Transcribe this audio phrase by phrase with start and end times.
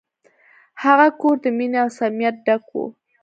[0.83, 2.77] هغه کور د مینې او صمیمیت ډک و.